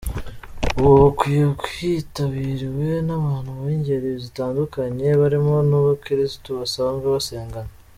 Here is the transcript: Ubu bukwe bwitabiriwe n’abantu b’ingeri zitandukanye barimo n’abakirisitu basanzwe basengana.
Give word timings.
Ubu 0.79 0.91
bukwe 1.01 1.35
bwitabiriwe 1.55 2.87
n’abantu 3.07 3.49
b’ingeri 3.63 4.09
zitandukanye 4.23 5.07
barimo 5.21 5.55
n’abakirisitu 5.69 6.49
basanzwe 6.59 7.07
basengana. 7.17 7.71